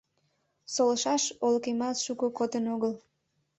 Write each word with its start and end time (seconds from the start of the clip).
Солышаш 0.73 1.23
олыкемат 1.47 1.95
шуко 2.05 2.27
кодын 2.37 2.65
огыл,- 2.73 2.93